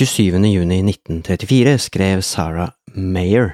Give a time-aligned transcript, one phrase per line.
[0.00, 0.46] 27.
[0.48, 3.50] juni 1934 skrev Sarah Mayer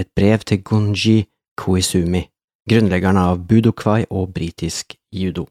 [0.00, 1.26] et brev til Gunji
[1.60, 2.22] Koizumi,
[2.70, 5.44] grunnleggeren av budokwai og britisk judo.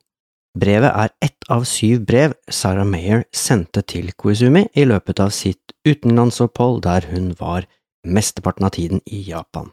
[0.58, 5.76] Brevet er ett av syv brev Sarah Mayer sendte til Koizumi i løpet av sitt
[5.86, 7.70] utenlandsopphold der hun var
[8.02, 9.70] mesteparten av tiden i Japan.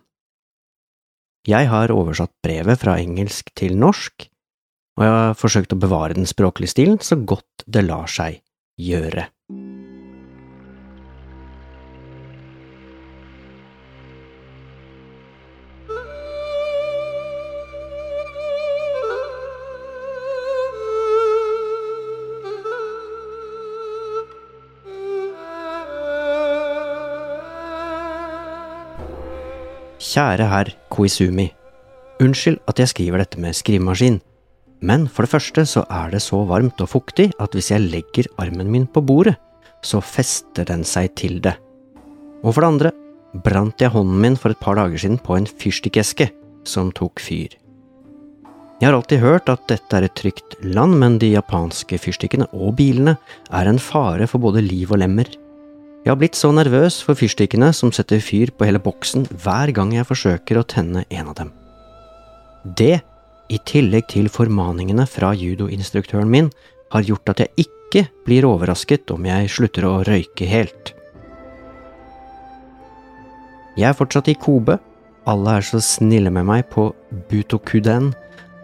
[1.49, 4.29] Jeg har oversatt brevet fra engelsk til norsk,
[5.01, 8.43] og jeg har forsøkt å bevare den språklige stilen så godt det lar seg
[8.77, 9.31] gjøre.
[30.05, 31.47] Kjære herr Koizumi.
[32.21, 34.19] Unnskyld at jeg skriver dette med skrivemaskin,
[34.85, 38.29] men for det første så er det så varmt og fuktig at hvis jeg legger
[38.43, 39.39] armen min på bordet,
[39.81, 41.55] så fester den seg til det.
[42.45, 42.93] Og for det andre
[43.47, 46.29] brant jeg hånden min for et par dager siden på en fyrstikkeske
[46.69, 47.57] som tok fyr.
[48.83, 52.77] Jeg har alltid hørt at dette er et trygt land, men de japanske fyrstikkene og
[52.77, 53.17] bilene
[53.49, 55.33] er en fare for både liv og lemmer.
[56.05, 59.95] Jeg har blitt så nervøs for fyrstikkene som setter fyr på hele boksen hver gang
[59.95, 61.53] jeg forsøker å tenne en av dem.
[62.77, 62.99] Det,
[63.49, 66.51] i tillegg til formaningene fra judoinstruktøren min,
[66.93, 70.93] har gjort at jeg ikke blir overrasket om jeg slutter å røyke helt.
[73.81, 74.77] Jeg er fortsatt i Kobe,
[75.25, 76.91] alle er så snille med meg på
[77.31, 78.11] Butokuden,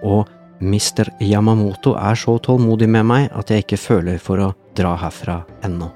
[0.05, 0.29] og
[0.61, 1.09] Mr.
[1.25, 5.89] Yamamoto er så tålmodig med meg at jeg ikke føler for å dra herfra ennå.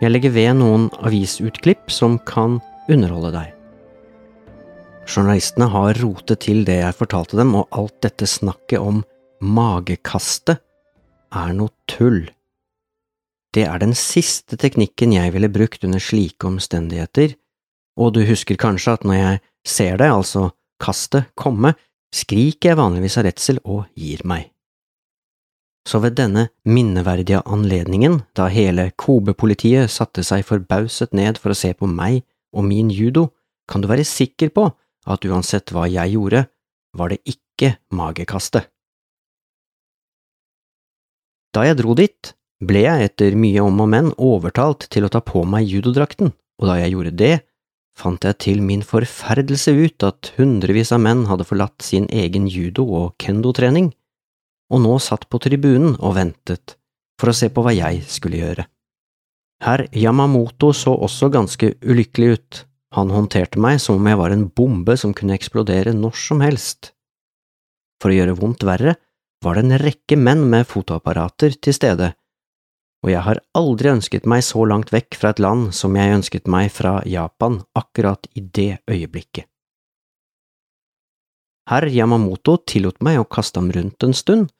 [0.00, 2.56] Jeg legger ved noen avisutklipp som kan
[2.88, 3.48] underholde deg.
[5.10, 9.02] Journalistene har rotet til det jeg fortalte dem, og alt dette snakket om
[9.44, 10.62] magekastet
[11.36, 12.22] er noe tull.
[13.52, 17.34] Det er den siste teknikken jeg ville brukt under slike omstendigheter,
[18.00, 20.48] og du husker kanskje at når jeg ser det, altså
[20.80, 21.74] kastet, komme,
[22.14, 24.48] skriker jeg vanligvis av redsel og gir meg.
[25.88, 31.72] Så ved denne minneverdige anledningen, da hele Kobe-politiet satte seg forbauset ned for å se
[31.74, 33.30] på meg og min judo,
[33.70, 34.66] kan du være sikker på
[35.10, 36.44] at uansett hva jeg gjorde,
[36.96, 38.68] var det ikke magekastet.
[41.54, 45.22] Da jeg dro dit, ble jeg etter mye om og men overtalt til å ta
[45.24, 47.34] på meg judodrakten, og da jeg gjorde det,
[47.98, 52.86] fant jeg til min forferdelse ut at hundrevis av menn hadde forlatt sin egen judo-
[52.86, 53.90] og kendo-trening,
[54.70, 56.76] og nå satt på tribunen og ventet
[57.20, 58.64] for å se på hva jeg skulle gjøre.
[59.60, 62.62] Herr Yamamoto så også ganske ulykkelig ut,
[62.96, 66.94] han håndterte meg som om jeg var en bombe som kunne eksplodere når som helst.
[68.00, 68.96] For å gjøre vondt verre
[69.44, 72.14] var det en rekke menn med fotoapparater til stede,
[73.00, 76.50] og jeg har aldri ønsket meg så langt vekk fra et land som jeg ønsket
[76.52, 79.46] meg fra Japan akkurat i det øyeblikket.
[81.70, 84.50] Herr Yamamoto tillot meg å kaste ham rundt en stund,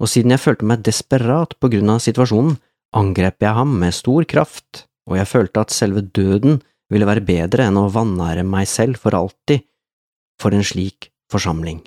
[0.00, 2.56] og siden jeg følte meg desperat på grunn av situasjonen,
[2.96, 6.60] angrep jeg ham med stor kraft, og jeg følte at selve døden
[6.92, 9.64] ville være bedre enn å vanære meg selv for alltid
[10.40, 11.80] for en slik forsamling.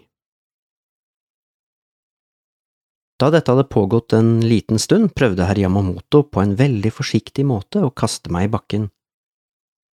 [3.15, 7.85] Da dette hadde pågått en liten stund, prøvde herr Yamamoto på en veldig forsiktig måte
[7.85, 8.89] å kaste meg i bakken.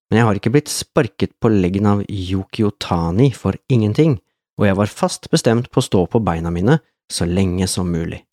[0.10, 4.18] Men jeg har ikke blitt sparket på leggen av Yuki Otani for ingenting,
[4.58, 6.80] og jeg var fast bestemt på å stå på beina mine
[7.12, 8.24] så lenge som mulig,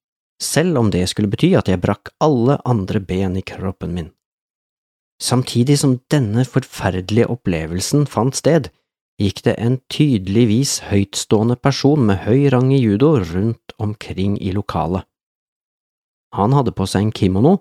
[0.42, 4.10] selv om det skulle bety at jeg brakk alle andre ben i kroppen min.
[5.18, 8.70] Samtidig som denne forferdelige opplevelsen fant sted,
[9.18, 15.02] gikk det en tydeligvis høytstående person med høy rang i judo rundt omkring i lokalet.
[16.38, 17.56] Han hadde på seg en kimono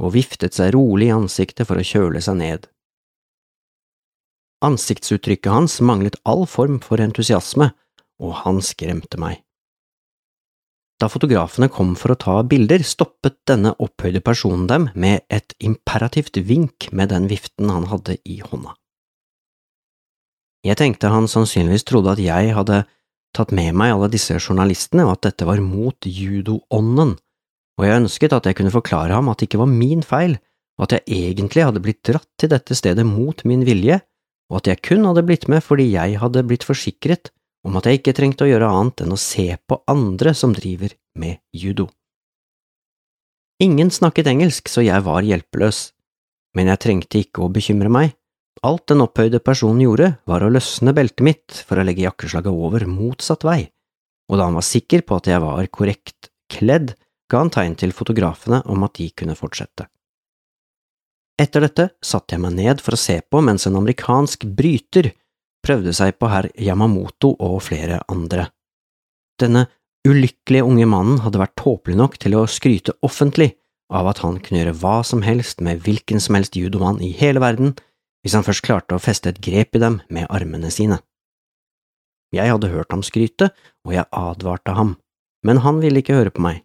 [0.00, 2.68] og viftet seg rolig i ansiktet for å kjøle seg ned.
[4.62, 7.72] Ansiktsuttrykket hans manglet all form for entusiasme,
[8.22, 9.42] og han skremte meg.
[11.02, 16.38] Da fotografene kom for å ta bilder, stoppet denne opphøyde personen dem med et imperativt
[16.46, 18.76] vink med den viften han hadde i hånda.
[20.62, 22.84] Jeg tenkte han sannsynligvis trodde at jeg hadde
[23.34, 27.16] tatt med meg alle disse journalistene, og at dette var mot judoånden,
[27.80, 30.38] og jeg ønsket at jeg kunne forklare ham at det ikke var min feil,
[30.78, 33.98] og at jeg egentlig hadde blitt dratt til dette stedet mot min vilje,
[34.52, 37.32] og at jeg kun hadde blitt med fordi jeg hadde blitt forsikret
[37.66, 40.94] om at jeg ikke trengte å gjøre annet enn å se på andre som driver
[41.18, 41.88] med judo.
[43.62, 45.92] Ingen snakket engelsk, så jeg var hjelpeløs,
[46.58, 48.16] men jeg trengte ikke å bekymre meg.
[48.66, 52.84] Alt den opphøyde personen gjorde, var å løsne beltet mitt for å legge jakkeslaget over
[52.90, 53.64] motsatt vei,
[54.30, 56.94] og da han var sikker på at jeg var korrekt kledd,
[57.30, 59.86] ga han tegn til fotografene om at de kunne fortsette.
[61.40, 65.10] Etter dette satte jeg meg ned for å se på mens en amerikansk bryter
[65.62, 68.48] prøvde seg på herr Yamamoto og flere andre.
[69.40, 69.66] Denne
[70.06, 73.52] ulykkelige unge mannen hadde vært tåpelig nok til å skryte offentlig
[73.92, 77.42] av at han kunne gjøre hva som helst med hvilken som helst judomann i hele
[77.42, 77.74] verden,
[78.22, 80.98] hvis han først klarte å feste et grep i dem med armene sine.
[82.32, 83.50] Jeg hadde hørt ham skryte,
[83.84, 84.94] og jeg advarte ham,
[85.44, 86.62] men han ville ikke høre på meg,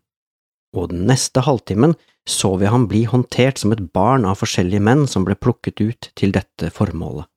[0.77, 1.97] og den neste halvtimen
[2.27, 6.09] så vi ham bli håndtert som et barn av forskjellige menn som ble plukket ut
[6.19, 7.27] til dette formålet.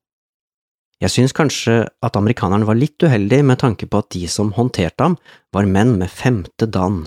[1.00, 5.06] Jeg synes kanskje at amerikaneren var litt uheldig med tanke på at de som håndterte
[5.06, 5.16] ham,
[5.54, 7.06] var menn med femte dan,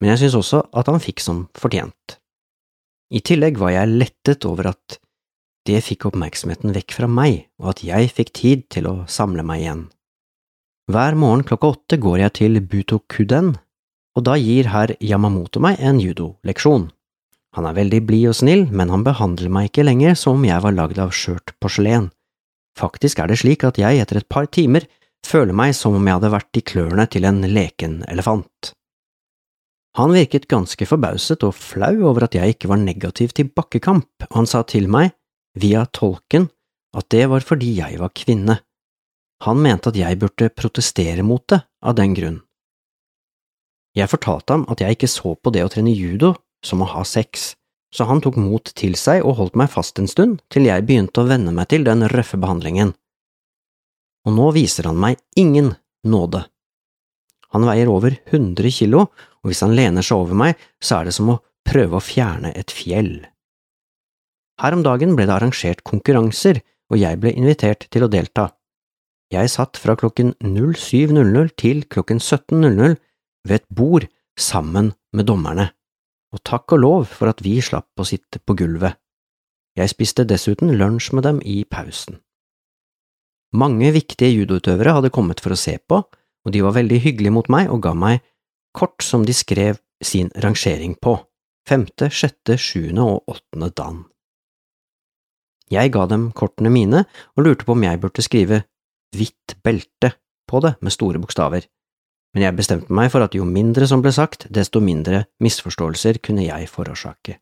[0.00, 2.20] men jeg synes også at han fikk som fortjent.
[3.10, 4.98] I tillegg var jeg lettet over at
[5.66, 9.64] det fikk oppmerksomheten vekk fra meg, og at jeg fikk tid til å samle meg
[9.64, 9.84] igjen.
[10.86, 13.56] Hver morgen klokka åtte går jeg til Butokuden,
[14.16, 16.92] og da gir herr Yamamoto meg en judoleksjon.
[17.58, 20.62] Han er veldig blid og snill, men han behandler meg ikke lenger som om jeg
[20.62, 22.10] var lagd av skjørt porselen.
[22.76, 24.84] Faktisk er det slik at jeg etter et par timer
[25.26, 28.72] føler meg som om jeg hadde vært i klørne til en leken elefant.
[29.96, 34.34] Han virket ganske forbauset og flau over at jeg ikke var negativ til bakkekamp, og
[34.36, 35.14] han sa til meg,
[35.56, 36.50] via tolken,
[36.96, 38.58] at det var fordi jeg var kvinne.
[39.46, 42.42] Han mente at jeg burde protestere mot det av den grunn.
[43.96, 46.34] Jeg fortalte ham at jeg ikke så på det å trene judo
[46.64, 47.54] som å ha sex,
[47.96, 51.22] så han tok mot til seg og holdt meg fast en stund til jeg begynte
[51.22, 52.92] å venne meg til den røffe behandlingen.
[54.28, 55.72] Og nå viser han meg ingen
[56.04, 56.42] nåde.
[57.54, 59.06] Han veier over 100 kilo,
[59.40, 62.52] og hvis han lener seg over meg, så er det som å prøve å fjerne
[62.58, 63.14] et fjell.
[64.60, 66.60] Her om dagen ble det arrangert konkurranser,
[66.90, 68.50] og jeg ble invitert til å delta.
[69.32, 72.94] Jeg satt fra klokken 07.00 til klokken 17.00
[73.46, 74.06] ved et bord
[74.38, 75.70] sammen med dommerne,
[76.34, 78.98] og takk og lov for at vi slapp å sitte på gulvet.
[79.76, 82.18] Jeg spiste dessuten lunsj med dem i pausen.
[83.56, 87.48] Mange viktige judoutøvere hadde kommet for å se på, og de var veldig hyggelige mot
[87.52, 88.24] meg og ga meg
[88.76, 91.16] kort som de skrev sin rangering på,
[91.68, 94.04] femte, sjette, sjuende og åttende dan.
[95.72, 98.62] Jeg ga dem kortene mine og lurte på om jeg burde skrive
[99.16, 100.12] hvitt belte
[100.46, 101.64] på det med store bokstaver,
[102.36, 106.44] men jeg bestemte meg for at jo mindre som ble sagt, desto mindre misforståelser kunne
[106.44, 107.38] jeg forårsake.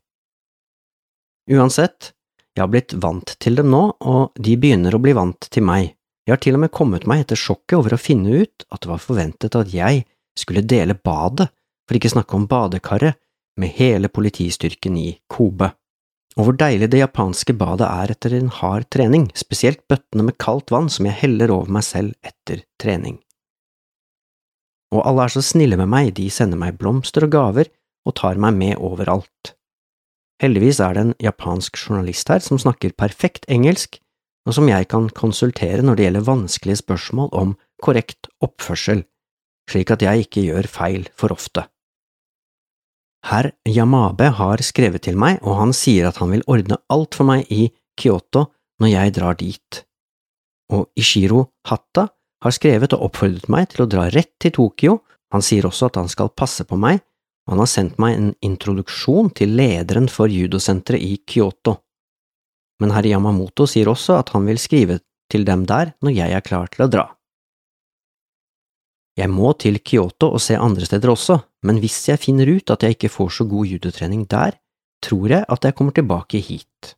[1.51, 2.13] Uansett,
[2.55, 5.91] jeg har blitt vant til dem nå, og de begynner å bli vant til meg,
[6.23, 8.89] jeg har til og med kommet meg etter sjokket over å finne ut at det
[8.89, 10.05] var forventet at jeg
[10.39, 11.51] skulle dele badet,
[11.85, 13.19] for ikke snakke om badekaret,
[13.59, 15.69] med hele politistyrken i Kobe.
[16.39, 20.71] Og hvor deilig det japanske badet er etter en hard trening, spesielt bøttene med kaldt
[20.71, 23.19] vann som jeg heller over meg selv etter trening.
[24.93, 27.71] Og alle er så snille med meg, de sender meg blomster og gaver
[28.05, 29.55] og tar meg med overalt.
[30.43, 33.99] Heldigvis er det en japansk journalist her som snakker perfekt engelsk,
[34.45, 39.05] og som jeg kan konsultere når det gjelder vanskelige spørsmål om korrekt oppførsel,
[39.71, 41.65] slik at jeg ikke gjør feil for ofte.
[43.25, 47.25] Herr Yamabe har skrevet til meg, og han sier at han vil ordne alt for
[47.25, 48.45] meg i Kyoto
[48.83, 49.81] når jeg drar dit.
[50.75, 52.09] Og Ishiro Hatta
[52.45, 54.99] har skrevet og oppfordret meg til å dra rett til Tokyo,
[55.33, 57.01] han sier også at han skal passe på meg,
[57.45, 61.79] og han har sendt meg en introduksjon til lederen for judosenteret i Kyoto
[62.81, 64.99] men herr Yamamoto sier også at han vil skrive
[65.31, 67.05] til dem der når jeg er klar til å dra.
[69.15, 72.83] Jeg må til Kyoto og se andre steder også, men hvis jeg finner ut at
[72.83, 74.57] jeg ikke får så god judotrening der,
[75.05, 76.95] tror jeg at jeg kommer tilbake hit.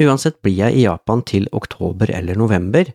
[0.00, 2.88] Uansett blir jeg i Japan til oktober eller november,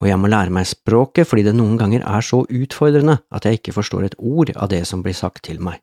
[0.00, 3.60] og jeg må lære meg språket fordi det noen ganger er så utfordrende at jeg
[3.60, 5.82] ikke forstår et ord av det som blir sagt til meg.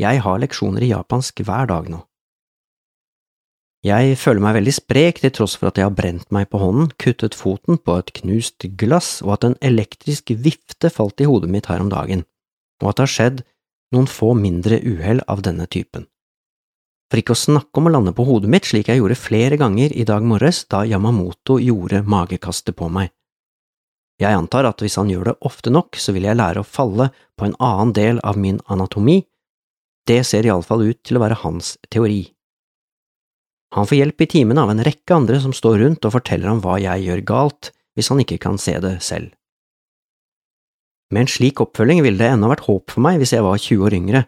[0.00, 2.00] Jeg har leksjoner i japansk hver dag nå.
[3.84, 6.88] Jeg føler meg veldig sprek til tross for at jeg har brent meg på hånden,
[6.96, 11.68] kuttet foten på et knust glass og at en elektrisk vifte falt i hodet mitt
[11.68, 12.24] her om dagen,
[12.80, 13.42] og at det har skjedd
[13.92, 16.08] noen få mindre uhell av denne typen.
[17.12, 19.92] For ikke å snakke om å lande på hodet mitt slik jeg gjorde flere ganger
[19.92, 23.12] i dag morges da Yamamoto gjorde magekastet på meg.
[24.22, 27.08] Jeg antar at hvis han gjør det ofte nok, så vil jeg lære å falle
[27.38, 29.22] på en annen del av min anatomi,
[30.06, 32.28] det ser iallfall ut til å være hans teori.
[33.74, 36.60] Han får hjelp i timene av en rekke andre som står rundt og forteller ham
[36.62, 39.32] hva jeg gjør galt, hvis han ikke kan se det selv.
[41.10, 43.88] Med en slik oppfølging ville det ennå vært håp for meg hvis jeg var 20
[43.88, 44.22] år yngre,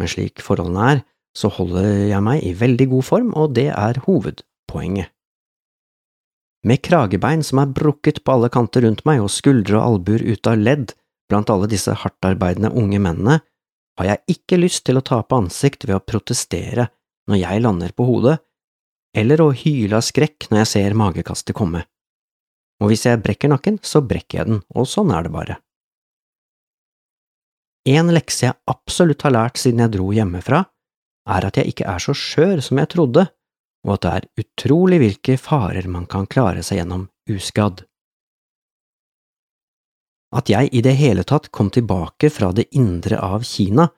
[0.00, 1.00] men slik forholdene er,
[1.36, 5.12] så holder jeg meg i veldig god form, og det er hovedpoenget.
[6.66, 10.52] Med kragebein som er brukket på alle kanter rundt meg og skuldre og albuer ute
[10.52, 10.92] av ledd
[11.30, 13.38] blant alle disse hardtarbeidende unge mennene,
[13.98, 16.88] har jeg ikke lyst til å tape ansikt ved å protestere
[17.30, 18.36] når jeg lander på hodet,
[19.16, 21.84] eller å hyle av skrekk når jeg ser magekastet komme.
[22.80, 25.58] Og hvis jeg brekker nakken, så brekker jeg den, og sånn er det bare.
[27.88, 30.64] En lekse jeg absolutt har lært siden jeg dro hjemmefra,
[31.30, 33.26] er at jeg ikke er så skjør som jeg trodde,
[33.86, 37.84] og at det er utrolig hvilke farer man kan klare seg gjennom uskadd.
[40.36, 43.88] At jeg i det hele tatt kom tilbake fra det indre av Kina,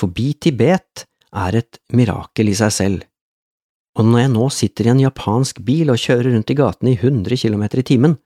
[0.00, 3.06] forbi Tibet, er et mirakel i seg selv,
[3.98, 6.98] og når jeg nå sitter i en japansk bil og kjører rundt i gatene i
[6.98, 8.16] 100 km i timen,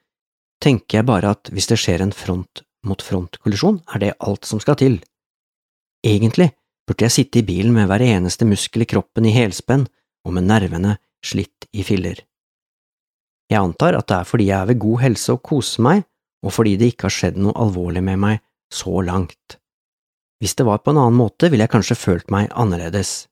[0.62, 4.99] tenker jeg bare at hvis det skjer en front-mot-front-kollisjon, er det alt som skal til.
[6.04, 6.50] Egentlig
[6.84, 9.87] burde jeg sitte i bilen med hver eneste muskel i kroppen i helspenn
[10.24, 12.20] og med nervene slitt i filler.
[13.50, 16.02] Jeg antar at det er fordi jeg er ved god helse og koser meg,
[16.44, 18.40] og fordi det ikke har skjedd noe alvorlig med meg
[18.72, 19.58] så langt.
[20.40, 23.28] Hvis det var på en annen måte, ville jeg kanskje følt meg annerledes.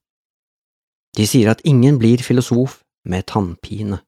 [1.17, 3.99] De sier at ingen blir filosof med tannpine.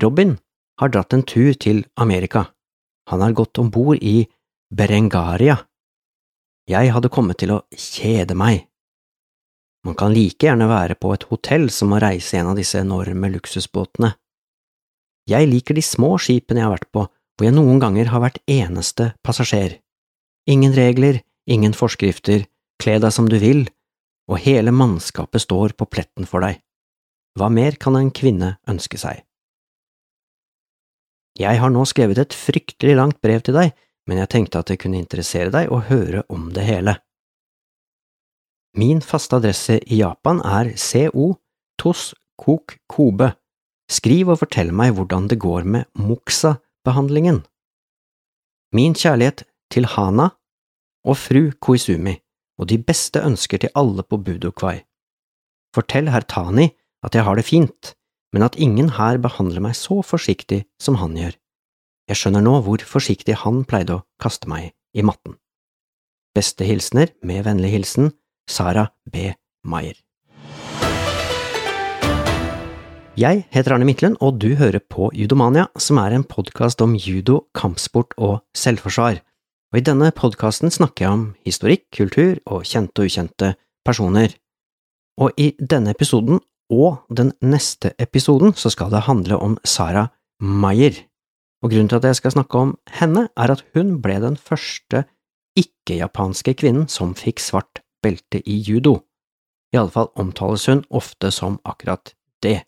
[0.00, 0.36] Robin
[0.80, 2.46] har dratt en tur til Amerika.
[3.10, 4.30] Han har gått om bord i
[4.70, 5.58] Berengaria.
[6.70, 8.69] Jeg hadde kommet til å kjede meg.
[9.86, 13.30] Man kan like gjerne være på et hotell som å reise en av disse enorme
[13.32, 14.12] luksusbåtene.
[15.30, 18.42] Jeg liker de små skipene jeg har vært på, hvor jeg noen ganger har vært
[18.50, 19.78] eneste passasjer.
[20.50, 22.44] Ingen regler, ingen forskrifter,
[22.80, 23.64] kle deg som du vil,
[24.28, 26.60] og hele mannskapet står på pletten for deg.
[27.38, 29.22] Hva mer kan en kvinne ønske seg?
[31.40, 33.72] Jeg har nå skrevet et fryktelig langt brev til deg,
[34.10, 36.98] men jeg tenkte at det kunne interessere deg å høre om det hele.
[38.78, 41.32] Min faste adresse i Japan er CO
[41.78, 43.32] Tos Kok Kobe.
[43.90, 47.40] Skriv og fortell meg hvordan det går med Moxa-behandlingen.
[48.70, 49.42] Min kjærlighet
[49.74, 50.28] til Hana
[51.02, 52.14] og fru Koizumi,
[52.62, 54.84] og de beste ønsker til alle på Budokwai.
[55.74, 56.68] Fortell herr Tani
[57.02, 57.94] at jeg har det fint,
[58.32, 61.34] men at ingen her behandler meg så forsiktig som han gjør.
[62.06, 65.34] Jeg skjønner nå hvor forsiktig han pleide å kaste meg i matten.
[66.36, 68.12] Beste hilsener, med vennlig hilsen,
[68.48, 69.32] Sara B.
[69.64, 69.98] Maier.
[73.20, 77.42] Jeg heter Arne Midtlund, og du hører på Judomania, som er en podkast om judo,
[77.52, 79.18] kampsport og selvforsvar.
[79.74, 83.50] Og I denne podkasten snakker jeg om historikk, kultur og kjente og ukjente
[83.84, 84.32] personer.
[85.20, 90.06] Og i denne episoden og den neste episoden så skal det handle om Sara
[90.40, 90.96] Maier.
[91.60, 95.04] Og grunnen til at jeg skal snakke om henne, er at hun ble den første
[95.58, 99.00] ikke-japanske kvinnen som fikk svart belte i judo.
[99.72, 102.62] I alle fall omtales hun ofte som akkurat det.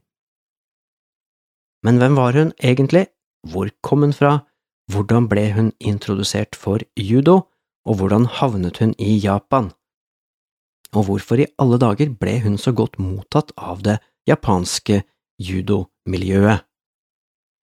[1.83, 3.09] Men hvem var hun egentlig,
[3.51, 4.45] hvor kom hun fra,
[4.93, 7.49] hvordan ble hun introdusert for judo,
[7.83, 9.73] og hvordan havnet hun i Japan?
[10.93, 13.99] Og hvorfor i alle dager ble hun så godt mottatt av det
[14.29, 15.03] japanske
[15.43, 16.63] judomiljøet?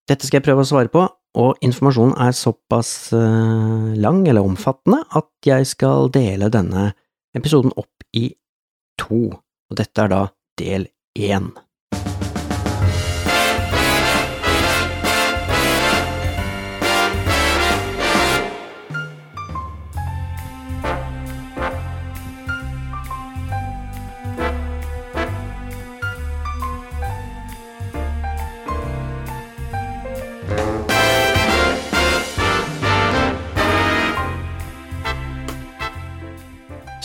[0.06, 1.02] Dette skal jeg prøve å svare på,
[1.36, 6.92] og informasjonen er såpass uh, lang eller omfattende at jeg skal dele denne
[7.36, 8.30] episoden opp i
[9.00, 10.22] to, og dette er da
[10.60, 10.88] del
[11.18, 11.52] én.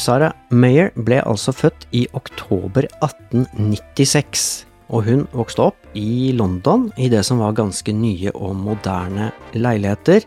[0.01, 4.45] Sarah Mayer ble altså født i oktober 1896,
[4.89, 10.25] og hun vokste opp i London i det som var ganske nye og moderne leiligheter.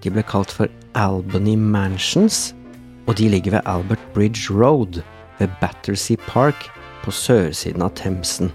[0.00, 2.54] De ble kalt for Albany Mansions,
[3.04, 5.02] og de ligger ved Albert Bridge Road
[5.36, 6.70] ved Battersea Park
[7.04, 8.48] på sørsiden av Themsen.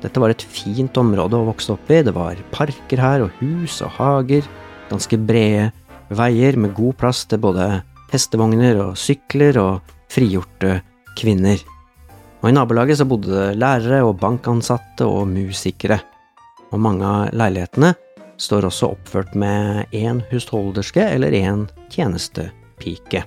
[0.00, 3.82] Dette var et fint område å vokse opp i, det var parker her og hus
[3.84, 4.48] og hager,
[4.88, 5.72] ganske brede
[6.08, 10.80] veier med god plass til både hestevogner og sykler og frigjorte
[11.18, 11.60] kvinner.
[12.42, 16.00] Og I nabolaget så bodde det lærere og bankansatte og musikere.
[16.72, 17.94] Og mange av leilighetene
[18.40, 23.24] står også oppført med én husholderske eller én tjenestepike.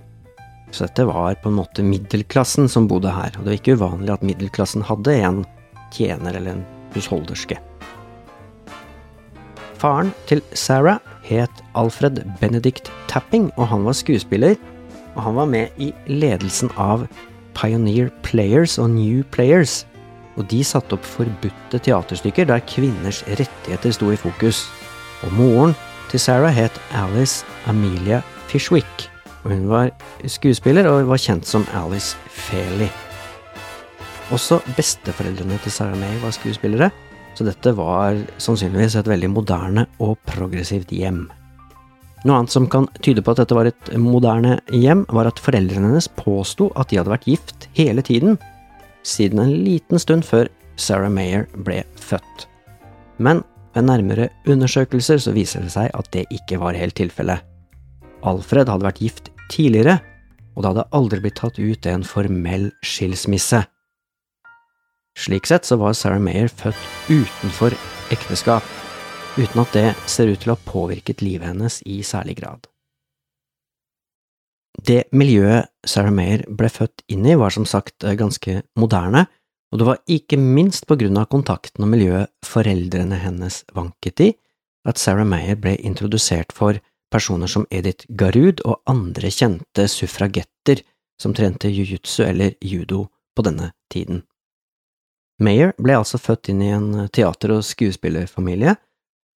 [0.72, 4.13] Så dette var på en måte middelklassen som bodde her, og det var ikke uvanlig
[4.13, 5.46] at middelklassen hadde en
[5.96, 7.57] tjener eller en husholderske.
[9.77, 14.55] Faren til Sarah het Alfred Benedict Tapping, og han var skuespiller
[15.17, 17.07] og han var med i ledelsen av
[17.57, 19.81] Pioneer Players og New Players,
[20.38, 24.67] og de satte opp forbudte teaterstykker der kvinners rettigheter sto i fokus.
[25.25, 25.74] Og moren
[26.12, 29.10] til Sarah het Alice Amelia Fishwick,
[29.43, 29.89] og hun var
[30.29, 32.91] skuespiller og var kjent som Alice Feli.
[34.29, 36.91] Også besteforeldrene til Sarah May var skuespillere,
[37.38, 41.27] så dette var sannsynligvis et veldig moderne og progressivt hjem.
[42.25, 45.91] Noe annet som kan tyde på at dette var et moderne hjem, var at foreldrene
[45.91, 48.39] hennes påsto at de hadde vært gift hele tiden,
[49.06, 50.50] siden en liten stund før
[50.82, 52.48] Sarah Mayer ble født.
[53.22, 53.44] Men
[53.77, 57.46] ved nærmere undersøkelser så viser det seg at det ikke var helt tilfellet.
[58.25, 60.00] Alfred hadde vært gift tidligere,
[60.58, 63.62] og det hadde aldri blitt tatt ut en formell skilsmisse.
[65.18, 66.78] Slik sett så var Sarah Mayer født
[67.10, 67.74] utenfor
[68.14, 68.66] ekteskap,
[69.38, 72.68] uten at det ser ut til å ha påvirket livet hennes i særlig grad.
[74.78, 79.26] Det miljøet Sarah Mayer ble født inn i, var som sagt ganske moderne,
[79.74, 84.30] og det var ikke minst på grunn av kontakten og miljøet foreldrene hennes vanket i,
[84.88, 86.78] at Sarah Mayer ble introdusert for
[87.12, 90.86] personer som Edith Garud og andre kjente suffragetter
[91.20, 94.22] som trente jiu-jitsu eller judo på denne tiden.
[95.44, 98.74] Mayer ble altså født inn i en teater- og skuespillerfamilie,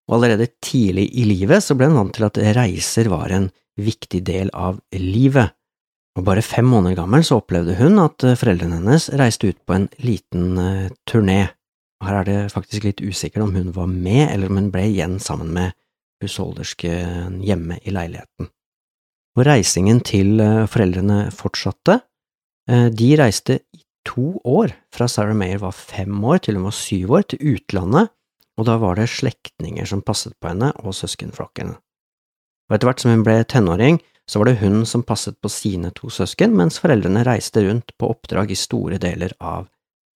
[0.08, 4.22] og allerede tidlig i livet så ble han vant til at reiser var en viktig
[4.26, 5.54] del av livet,
[6.18, 9.86] og bare fem måneder gammel så opplevde hun at foreldrene hennes reiste ut på en
[10.02, 11.44] liten uh, turné.
[12.02, 15.18] Her er det faktisk litt usikkert om hun var med, eller om hun ble igjen
[15.22, 15.74] sammen med
[16.22, 18.50] husholdersken hjemme i leiligheten.
[19.38, 20.40] Og reisingen til
[20.70, 22.00] foreldrene fortsatte.
[22.66, 23.60] De reiste
[24.08, 28.10] to år, fra Sarah Mayer var fem år til hun var syv år, til utlandet,
[28.58, 31.76] og da var det slektninger som passet på henne og søskenflokken.
[32.68, 35.92] Og etter hvert som hun ble tenåring, så var det hun som passet på sine
[35.96, 39.68] to søsken, mens foreldrene reiste rundt på oppdrag i store deler av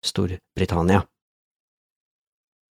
[0.04, 1.02] Storbritannia.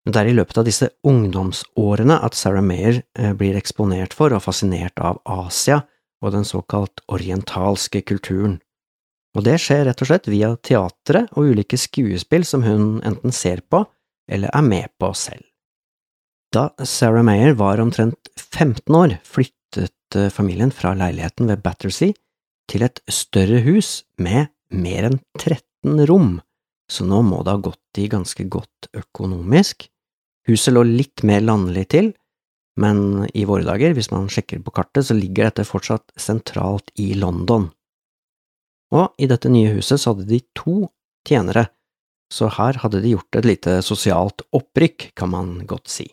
[0.06, 4.44] Det er i løpet av disse ungdomsårene at Sarah Mayer eh, blir eksponert for og
[4.44, 5.80] fascinert av Asia
[6.22, 8.60] og den såkalt orientalske kulturen
[9.36, 13.60] og det skjer rett og slett via teatret og ulike skuespill som hun enten ser
[13.68, 13.82] på
[14.32, 15.44] eller er med på selv.
[16.54, 22.16] Da Sarah Mayer var omtrent 15 år, flyttet eh, familien fra leiligheten ved Battersea
[22.70, 26.38] til et større hus med mer enn 13 rom,
[26.90, 29.86] så nå må det ha gått i ganske godt økonomisk.
[30.48, 32.12] Huset lå litt mer landlig til,
[32.80, 37.12] men i våre dager, hvis man sjekker på kartet, så ligger dette fortsatt sentralt i
[37.18, 37.70] London
[38.94, 40.86] og i dette nye huset så hadde de to
[41.26, 41.66] tjenere,
[42.32, 46.06] så her hadde de gjort et lite sosialt opprykk, kan man godt si.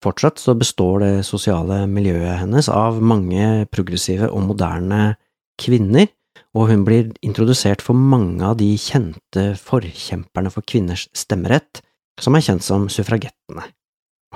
[0.00, 5.16] Fortsatt så består det sosiale miljøet hennes av mange progressive og moderne
[5.60, 6.08] kvinner,
[6.56, 11.82] og hun blir introdusert for mange av de kjente forkjemperne for kvinners stemmerett,
[12.20, 13.66] som er kjent som suffragettene.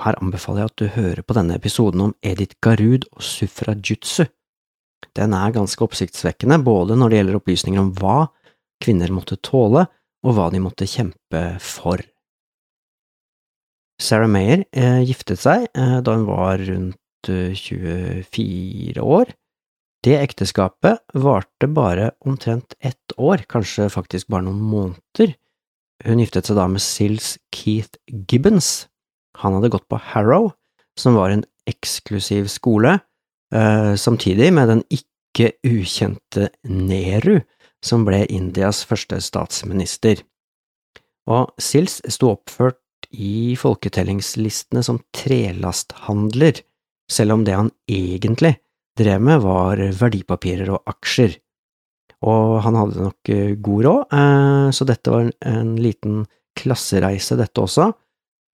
[0.03, 4.27] Her anbefaler jeg at du hører på denne episoden om Edith Garud og suffrajutsu,
[5.17, 8.17] den er ganske oppsiktsvekkende, både når det gjelder opplysninger om hva
[8.83, 9.85] kvinner måtte tåle,
[10.25, 12.01] og hva de måtte kjempe for.
[14.01, 19.31] Sarah Mayer eh, giftet seg eh, da hun var rundt eh, 24 år.
[20.05, 25.37] Det ekteskapet varte bare omtrent ett år, kanskje faktisk bare noen måneder.
[26.05, 28.89] Hun giftet seg da med Sills Keith Gibbons.
[29.39, 30.51] Han hadde gått på Harrow,
[30.99, 33.14] som var en eksklusiv skole, Eh,
[33.53, 37.41] samtidig med den ikke ukjente Nehru,
[37.85, 40.23] som ble Indias første statsminister.
[41.29, 42.81] Og Sils sto oppført
[43.13, 46.61] i folketellingslistene som trelasthandler,
[47.11, 48.55] selv om det han egentlig
[48.97, 51.35] drev med var verdipapirer og aksjer.
[52.25, 56.23] Og han hadde nok eh, god råd, eh, så dette var en liten
[56.57, 57.89] klassereise, dette også,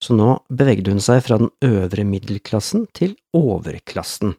[0.02, 4.34] så nå bevegde hun seg fra den øvre middelklassen til overklassen.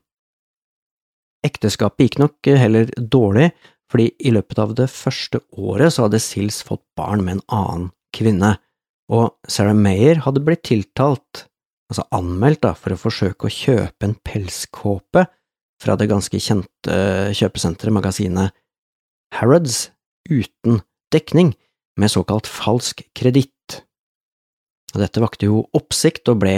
[1.46, 3.50] Ekteskapet gikk nok heller dårlig,
[3.90, 7.88] fordi i løpet av det første året så hadde Sills fått barn med en annen
[8.14, 8.54] kvinne,
[9.12, 11.46] og Sarah Mayer hadde blitt tiltalt,
[11.92, 15.26] altså anmeldt da, for å forsøke å kjøpe en pelskåpe
[15.82, 16.96] fra det ganske kjente
[17.36, 18.56] kjøpesenteret, magasinet
[19.36, 19.90] Harrods,
[20.30, 20.80] uten
[21.12, 21.52] dekning,
[22.00, 23.82] med såkalt falsk kreditt.
[24.92, 26.54] Dette vakte jo oppsikt og ble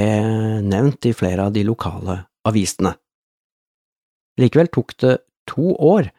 [0.63, 2.95] nevnt i flere av de lokale avisene.
[4.41, 5.19] Likevel tok det
[5.51, 6.11] to år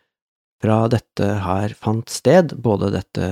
[0.64, 3.26] fra dette her fant sted, både dette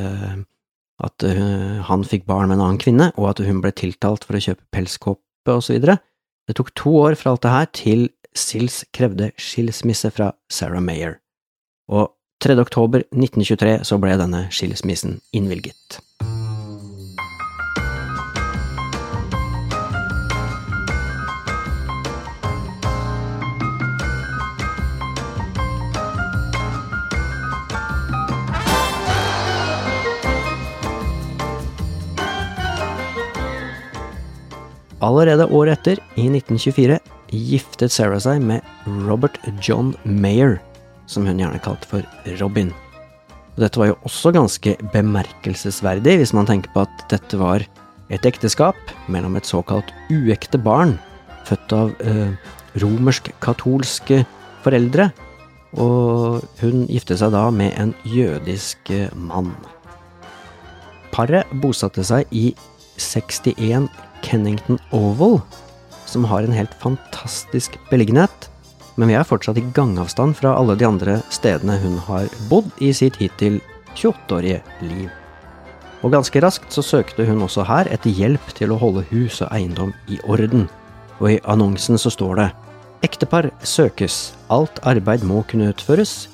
[1.04, 4.38] at eh, han fikk barn med en annen kvinne, og at hun ble tiltalt for
[4.38, 5.98] å kjøpe pelskåpe videre.
[6.48, 8.06] Det tok to år fra alt det her til
[8.38, 11.20] Sills krevde skilsmisse fra Sarah Mayer,
[11.92, 12.58] og 3.
[12.60, 16.00] oktober 1923 så ble denne skilsmissen innvilget.
[35.04, 37.00] Allerede året etter, i 1924,
[37.34, 38.64] giftet Sarah seg med
[39.08, 40.60] Robert John Mayer,
[41.10, 42.72] som hun gjerne kalte for Robin.
[43.60, 47.66] Dette var jo også ganske bemerkelsesverdig, hvis man tenker på at dette var
[48.14, 48.78] et ekteskap
[49.12, 50.98] mellom et såkalt uekte barn,
[51.48, 52.34] født av eh,
[52.82, 54.24] romersk-katolske
[54.64, 55.12] foreldre,
[55.82, 59.54] og hun giftet seg da med en jødisk eh, mann.
[61.14, 62.52] Paret bosatte seg i
[62.98, 63.90] 61
[64.24, 65.40] Kennington Oval,
[66.06, 68.50] som har en helt fantastisk beliggenhet,
[68.96, 72.92] men vi er fortsatt i gangavstand fra alle de andre stedene hun har bodd i
[72.94, 73.60] sitt hittil
[73.98, 75.10] 28-årige liv.
[76.04, 79.50] Og ganske raskt så søkte hun også her etter hjelp til å holde hus og
[79.56, 80.68] eiendom i orden,
[81.22, 82.50] og i annonsen så står det
[83.04, 86.30] Ektepar søkes, alt arbeid må kunne utføres,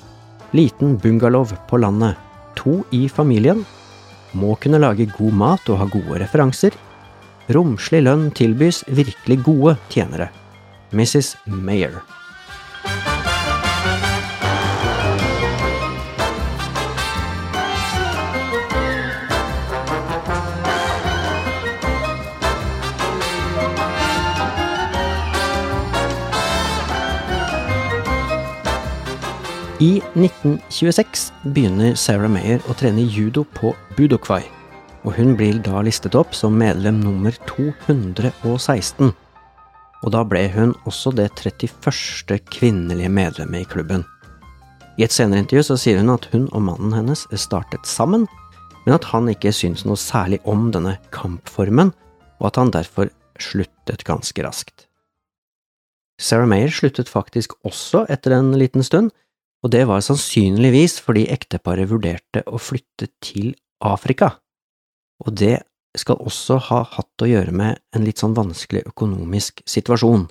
[0.54, 2.18] liten bungalow på landet,
[2.58, 3.64] to i familien,
[4.32, 6.76] må kunne lage god mat og ha gode referanser,
[7.50, 10.30] romslig lønn tilbys virkelig gode tjenere.
[10.94, 11.36] Mrs.
[11.46, 12.00] Mayer.
[29.80, 34.42] I 1926 begynner Sarah Mayer å trene judo på Budokwai,
[35.08, 39.14] og hun blir da listet opp som medlem nummer 216.
[40.04, 42.36] Og da ble hun også det 31.
[42.52, 44.04] kvinnelige medlemmet i klubben.
[45.00, 48.28] I et senere intervju så sier hun at hun og mannen hennes startet sammen,
[48.84, 51.94] men at han ikke syntes noe særlig om denne kampformen,
[52.36, 53.08] og at han derfor
[53.40, 54.84] sluttet ganske raskt.
[56.20, 59.08] Sarah Mayer sluttet faktisk også etter en liten stund,
[59.60, 63.52] og det var sannsynligvis fordi ekteparet vurderte å flytte til
[63.84, 64.34] Afrika,
[65.20, 65.58] og det
[65.98, 70.28] skal også ha hatt å gjøre med en litt sånn vanskelig økonomisk situasjon.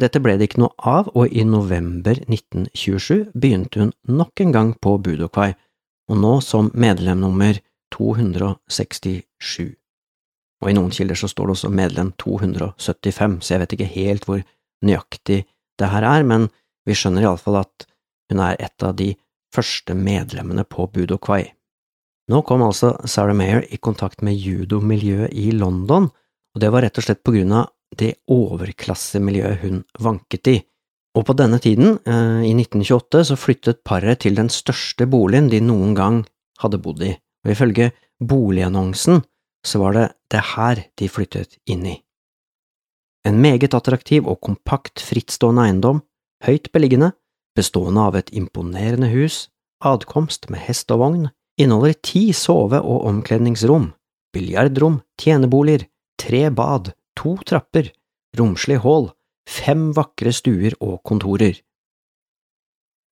[0.00, 4.70] Dette ble det ikke noe av, og i november 1927 begynte hun nok en gang
[4.80, 5.52] på Budokvai,
[6.10, 7.60] og nå som medlem nummer
[7.94, 9.76] 267.
[10.60, 14.26] Og i noen kilder så står det også medlem 275, så jeg vet ikke helt
[14.28, 14.42] hvor
[14.84, 15.44] nøyaktig
[15.80, 16.48] det her er, men
[16.88, 17.86] vi skjønner iallfall at
[18.30, 19.12] hun er et av de
[19.54, 21.50] første medlemmene på Budo Kwai.
[22.30, 26.06] Nå kom altså Sarah Mayer i kontakt med judomiljøet i London,
[26.54, 30.58] og det var rett og slett på grunn av det overklassemiljøet hun vanket i.
[31.18, 35.58] Og på denne tiden, eh, i 1928, så flyttet paret til den største boligen de
[35.60, 36.20] noen gang
[36.62, 37.90] hadde bodd i, og ifølge
[38.22, 39.24] boligannonsen
[39.66, 41.96] så var det det her de flyttet inn i.
[43.26, 46.00] En meget attraktiv og kompakt frittstående eiendom,
[46.46, 47.12] høyt beliggende,
[47.56, 49.48] bestående av et imponerende hus,
[49.84, 51.28] adkomst med hest og vogn,
[51.60, 53.90] inneholder ti sove- og omkledningsrom,
[54.34, 55.86] biljardrom, tjeneboliger,
[56.20, 57.90] tre bad, to trapper,
[58.38, 59.10] romslig hall,
[59.48, 61.58] fem vakre stuer og kontorer.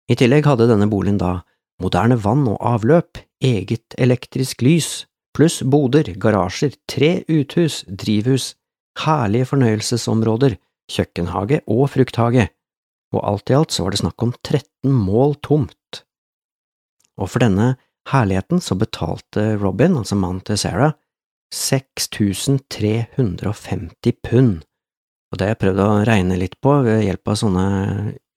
[0.08, 1.40] I tillegg hadde denne boligen da
[1.82, 8.54] moderne vann og avløp, eget elektrisk lys, pluss boder, garasjer, tre uthus, drivhus,
[9.04, 10.56] herlige fornøyelsesområder,
[10.90, 12.48] kjøkkenhage og frukthage,
[13.14, 15.92] og alt i alt så var det snakk om 13 mål tomt.
[17.18, 17.66] Og for denne
[18.12, 20.92] herligheten så betalte Robin, altså mannen til Sarah,
[21.54, 24.54] 6350 pund,
[25.28, 27.64] og det har jeg prøvd å regne litt på ved hjelp av sånne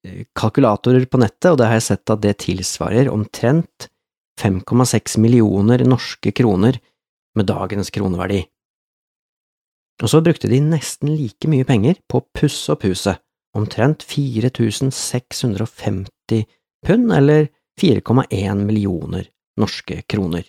[0.07, 3.77] eh, kalkulatorer på nettet, og det har jeg sett at det tilsvarer omtrent
[4.41, 6.79] 5,6 millioner norske kroner
[7.37, 8.41] med dagens kroneverdi.
[10.01, 13.21] Og så brukte de nesten like mye penger på å pusse opp huset,
[13.57, 16.45] omtrent 4650
[16.85, 17.47] pund, eller
[17.81, 20.43] 4,1 millioner norske kroner.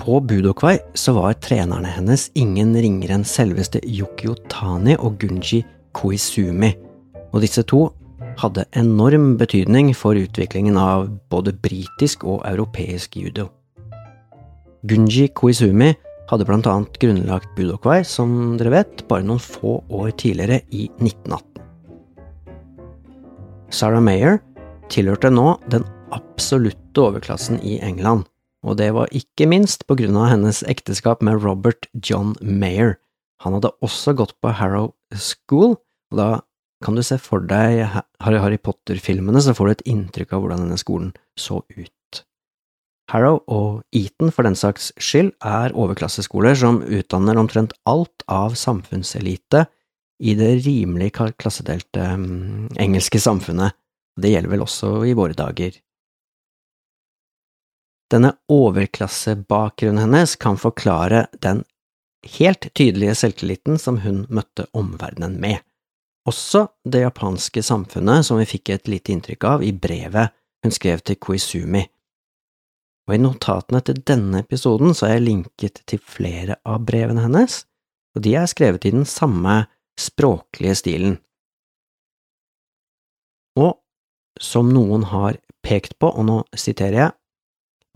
[0.00, 5.60] På Budokvai så var trenerne hennes ingen ringere enn selveste Yukio Tani og Gunji
[5.94, 6.72] Koizumi,
[7.30, 7.84] og disse to
[8.40, 13.48] hadde enorm betydning for utviklingen av både britisk og europeisk judo.
[14.88, 15.92] Gunji Koizumi
[16.30, 21.46] hadde annet grunnlagt Budokwai, som dere vet, bare noen få år tidligere, i 1918.
[23.70, 24.40] Sarah Mayer
[24.90, 28.24] tilhørte nå den absolutte overklassen i England,
[28.66, 32.96] og det var ikke minst på grunn av hennes ekteskap med Robert John Mayer.
[33.44, 35.76] Han hadde også gått på Harrow School,
[36.10, 36.30] og da
[36.84, 37.82] kan du se for deg
[38.24, 42.22] Harry Potter-filmene, så får du et inntrykk av hvordan denne skolen så ut.
[43.10, 49.66] Harrow og Eton, for den saks skyld, er overklasseskoler som utdanner omtrent alt av samfunnselite
[50.20, 53.76] i det rimelig klassedelte um, engelske samfunnet,
[54.20, 55.72] Det gjelder vel også i våre dager.
[58.10, 61.62] Denne overklassebakgrunnen hennes kan forklare den
[62.36, 65.62] helt tydelige selvtilliten som hun møtte omverdenen med,
[66.28, 71.00] også det japanske samfunnet som vi fikk et lite inntrykk av i brevet hun skrev
[71.04, 71.82] til Koizumi.
[73.08, 77.64] Og i notatene til denne episoden så er jeg linket til flere av brevene hennes,
[78.14, 79.64] og de er skrevet i den samme
[80.00, 81.16] språklige stilen.
[83.58, 83.80] Og
[84.40, 87.16] som noen har pekt på, og nå siterer jeg,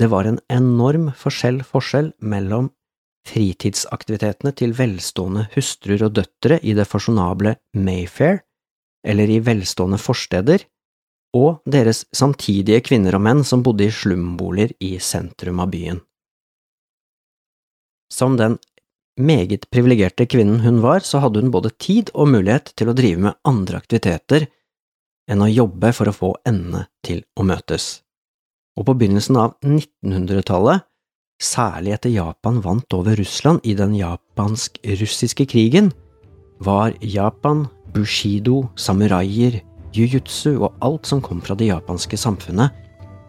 [0.00, 2.72] det var en enorm forskjell forskjell mellom
[3.28, 8.42] fritidsaktivitetene til velstående hustruer og døtre i det fasjonable Mayfair,
[9.04, 10.64] eller i velstående forsteder,
[11.34, 15.98] og deres samtidige kvinner og menn som bodde i slumboliger i sentrum av byen.
[18.12, 18.60] Som den
[19.18, 23.26] meget privilegerte kvinnen hun var, så hadde hun både tid og mulighet til å drive
[23.26, 24.46] med andre aktiviteter
[25.30, 28.04] enn å jobbe for å få endene til å møtes.
[28.78, 30.84] Og på begynnelsen av 1900-tallet,
[31.42, 35.92] særlig etter Japan vant over Russland i den japansk-russiske krigen,
[36.64, 39.60] var Japan, bushido, samuraier,
[39.94, 42.72] jiu-jitsu og alt som kom fra det japanske samfunnet,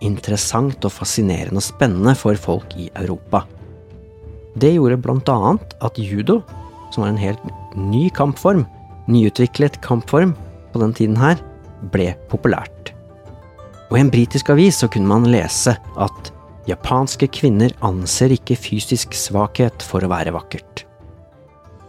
[0.06, 3.44] interessant og fascinerende og spennende for folk i Europa.
[4.56, 6.40] Det gjorde blant annet at judo,
[6.94, 7.42] som var en helt
[7.76, 8.64] ny kampform,
[9.12, 10.34] nyutviklet kampform
[10.72, 11.42] på den tiden her,
[11.92, 12.94] ble populært.
[13.92, 16.32] Og i en britisk avis så kunne man lese at
[16.70, 20.86] japanske kvinner anser ikke fysisk svakhet for å være vakkert.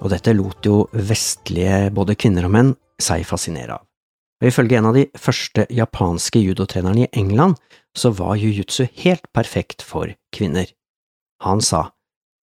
[0.05, 3.85] Og dette lot jo vestlige både kvinner og menn seg fascinere av.
[4.43, 7.57] Og ifølge en av de første japanske judotrenerne i England
[7.97, 10.69] så var jiu-jitsu helt perfekt for kvinner.
[11.45, 11.87] Han sa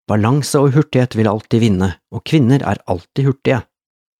[0.10, 3.62] Balanse og hurtighet vil alltid vinne, og kvinner er alltid hurtige.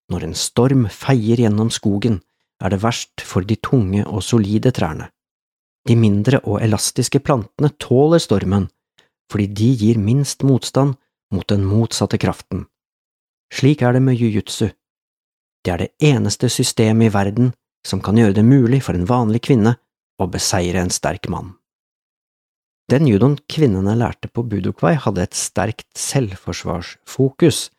[0.08, 2.22] Når en storm feier gjennom skogen,
[2.62, 5.10] er det verst for de tunge og solide trærne.
[5.84, 8.68] De mindre og elastiske plantene tåler stormen,
[9.30, 10.96] fordi de gir minst motstand
[11.34, 12.64] mot den motsatte kraften.
[13.52, 14.70] Slik er det med jiu-jitsu.
[15.64, 17.52] Det er det eneste systemet i verden
[17.86, 19.76] som kan gjøre det mulig for en vanlig kvinne
[20.20, 21.54] å beseire en sterk mann.
[22.92, 27.70] Den judoen kvinnene lærte på Budokwai, hadde et sterkt selvforsvarsfokus,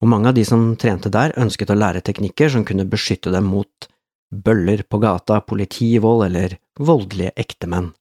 [0.00, 3.48] og mange av de som trente der, ønsket å lære teknikker som kunne beskytte dem
[3.52, 3.88] mot
[4.32, 7.92] bøller på gata, politivold eller voldelige ektemenn.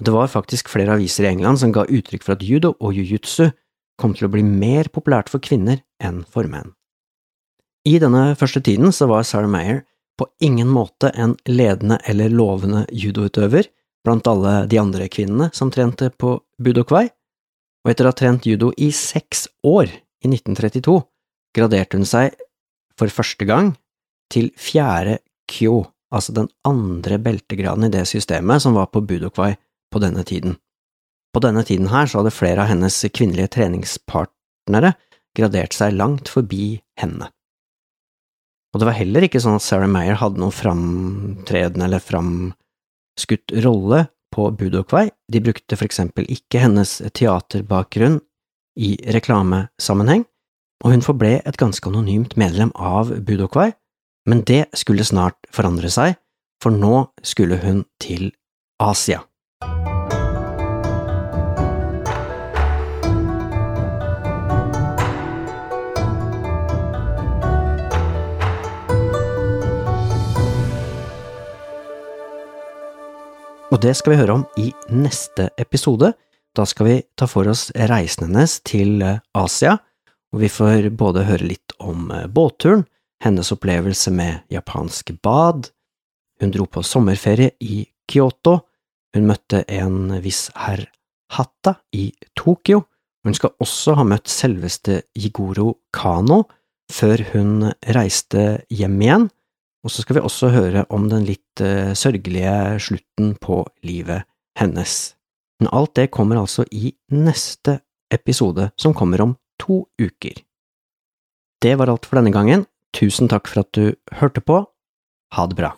[0.00, 3.50] Det var faktisk flere aviser i England som ga uttrykk for at judo og jiu-jitsu
[4.00, 6.72] kom til å bli mer populært for kvinner enn for menn.
[7.84, 9.84] I denne første tiden så var Sarah Mayer
[10.20, 13.68] på ingen måte en ledende eller lovende judoutøver,
[14.04, 17.06] blant alle de andre kvinnene som trente på Budokwai,
[17.84, 19.88] og etter å ha trent judo i seks år,
[20.20, 20.98] i 1932,
[21.56, 22.36] graderte hun seg
[23.00, 23.72] for første gang
[24.32, 29.54] til fjerde kyo, altså den andre beltegraden i det systemet som var på Budokvai
[29.90, 30.56] på denne tiden.
[31.34, 34.94] På denne tiden her så hadde flere av hennes kvinnelige treningspartnere
[35.38, 37.30] gradert seg langt forbi henne.
[38.70, 44.04] Og det var heller ikke sånn at Sarah Mayer hadde noen framtredende eller framskutt rolle
[44.30, 48.20] på Budokvei, de brukte for eksempel ikke hennes teaterbakgrunn
[48.78, 50.22] i reklamesammenheng,
[50.84, 53.72] og hun forble et ganske anonymt medlem av Budokvei,
[54.30, 56.14] men det skulle snart forandre seg,
[56.62, 58.28] for nå skulle hun til
[58.78, 59.24] Asia.
[73.70, 76.12] Og det skal vi høre om i neste episode.
[76.54, 79.76] Da skal vi ta for oss reisen hennes til eh, Asia,
[80.30, 82.86] og vi får både høre litt om eh, båtturen,
[83.24, 85.68] hennes opplevelse med japansk bad,
[86.40, 88.60] hun dro på sommerferie i Kyoto,
[89.14, 90.86] hun møtte en viss herr
[91.34, 92.84] Hatta i Tokyo,
[93.24, 96.44] hun skal også ha møtt selveste Jigoro Kano
[96.90, 99.28] før hun reiste hjem igjen
[99.84, 104.26] og så skal vi også høre om den litt uh, sørgelige slutten på livet
[104.58, 105.14] hennes.
[105.60, 107.80] Men alt det kommer altså i neste
[108.12, 110.42] episode, som kommer om to uker.
[111.60, 112.64] Det var alt for denne gangen.
[112.96, 114.64] Tusen takk for at du hørte på.
[115.36, 115.74] Ha det bra.